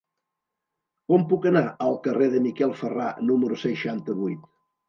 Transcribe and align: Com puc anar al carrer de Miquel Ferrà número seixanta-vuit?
Com 1.11 1.25
puc 1.33 1.45
anar 1.51 1.63
al 1.87 1.99
carrer 2.07 2.31
de 2.33 2.41
Miquel 2.49 2.75
Ferrà 2.83 3.13
número 3.29 3.63
seixanta-vuit? 3.69 4.53